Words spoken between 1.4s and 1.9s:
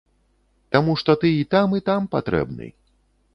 і там і